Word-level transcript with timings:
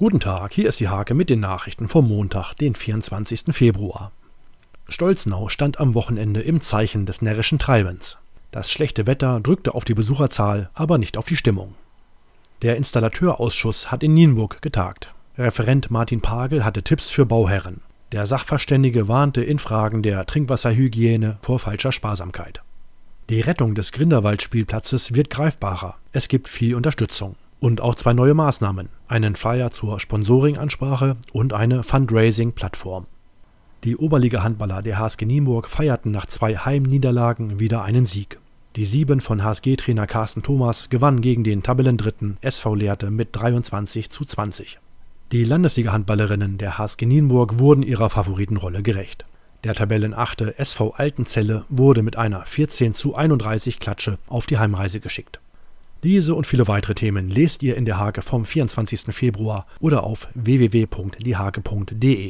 Guten 0.00 0.18
Tag, 0.18 0.54
hier 0.54 0.66
ist 0.66 0.80
die 0.80 0.88
Hake 0.88 1.12
mit 1.12 1.28
den 1.28 1.40
Nachrichten 1.40 1.86
vom 1.86 2.08
Montag, 2.08 2.54
den 2.54 2.74
24. 2.74 3.54
Februar. 3.54 4.12
Stolznau 4.88 5.50
stand 5.50 5.78
am 5.78 5.94
Wochenende 5.94 6.40
im 6.40 6.62
Zeichen 6.62 7.04
des 7.04 7.20
närrischen 7.20 7.58
Treibens. 7.58 8.16
Das 8.50 8.70
schlechte 8.70 9.06
Wetter 9.06 9.40
drückte 9.40 9.74
auf 9.74 9.84
die 9.84 9.92
Besucherzahl, 9.92 10.70
aber 10.72 10.96
nicht 10.96 11.18
auf 11.18 11.26
die 11.26 11.36
Stimmung. 11.36 11.74
Der 12.62 12.78
Installateurausschuss 12.78 13.90
hat 13.92 14.02
in 14.02 14.14
Nienburg 14.14 14.62
getagt. 14.62 15.12
Referent 15.36 15.90
Martin 15.90 16.22
Pagel 16.22 16.64
hatte 16.64 16.82
Tipps 16.82 17.10
für 17.10 17.26
Bauherren. 17.26 17.82
Der 18.12 18.24
Sachverständige 18.24 19.06
warnte 19.06 19.44
in 19.44 19.58
Fragen 19.58 20.02
der 20.02 20.24
Trinkwasserhygiene 20.24 21.36
vor 21.42 21.58
falscher 21.58 21.92
Sparsamkeit. 21.92 22.62
Die 23.28 23.42
Rettung 23.42 23.74
des 23.74 23.92
Grinderwald-Spielplatzes 23.92 25.14
wird 25.14 25.28
greifbarer. 25.28 25.96
Es 26.12 26.28
gibt 26.28 26.48
viel 26.48 26.74
Unterstützung. 26.74 27.36
Und 27.60 27.82
auch 27.82 27.94
zwei 27.94 28.14
neue 28.14 28.32
Maßnahmen, 28.32 28.88
einen 29.10 29.34
Flyer 29.34 29.70
zur 29.70 29.98
Sponsoring-Ansprache 29.98 31.16
und 31.32 31.52
eine 31.52 31.82
Fundraising-Plattform. 31.82 33.06
Die 33.82 33.96
Oberliga-Handballer 33.96 34.82
der 34.82 34.98
HSG 34.98 35.24
Nienburg 35.24 35.66
feierten 35.66 36.12
nach 36.12 36.26
zwei 36.26 36.56
Heimniederlagen 36.56 37.58
wieder 37.58 37.82
einen 37.82 38.06
Sieg. 38.06 38.38
Die 38.76 38.84
Sieben 38.84 39.20
von 39.20 39.42
HSG-Trainer 39.42 40.06
Carsten 40.06 40.42
Thomas 40.42 40.90
gewannen 40.90 41.22
gegen 41.22 41.42
den 41.42 41.62
Tabellendritten 41.62 42.36
SV 42.40 42.74
Lehrte 42.76 43.10
mit 43.10 43.30
23 43.32 44.10
zu 44.10 44.24
20. 44.24 44.78
Die 45.32 45.44
Landesliga-Handballerinnen 45.44 46.58
der 46.58 46.78
HSG 46.78 47.06
Nienburg 47.06 47.58
wurden 47.58 47.82
ihrer 47.82 48.10
Favoritenrolle 48.10 48.82
gerecht. 48.82 49.24
Der 49.64 49.74
Tabellenachte 49.74 50.58
SV 50.58 50.92
Altenzelle 50.92 51.64
wurde 51.68 52.02
mit 52.02 52.16
einer 52.16 52.46
14 52.46 52.94
zu 52.94 53.16
31 53.16 53.80
Klatsche 53.80 54.18
auf 54.28 54.46
die 54.46 54.58
Heimreise 54.58 55.00
geschickt. 55.00 55.40
Diese 56.02 56.34
und 56.34 56.46
viele 56.46 56.66
weitere 56.66 56.94
Themen 56.94 57.28
lest 57.28 57.62
ihr 57.62 57.76
in 57.76 57.84
der 57.84 57.98
Hake 57.98 58.22
vom 58.22 58.46
24. 58.46 59.14
Februar 59.14 59.66
oder 59.80 60.02
auf 60.04 60.28
www.diehake.de. 60.34 62.28